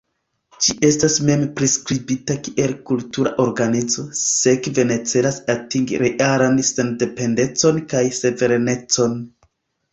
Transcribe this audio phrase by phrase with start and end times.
[0.67, 9.19] Ĝi estas mem-priskribita kiel kultura organizo, sekve ne celas atingi realan sendependecon kaj suverenecon.